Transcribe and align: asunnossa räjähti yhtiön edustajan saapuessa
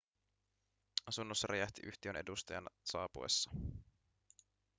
asunnossa 1.05 1.47
räjähti 1.47 1.81
yhtiön 1.83 2.15
edustajan 2.15 2.69
saapuessa 2.85 3.51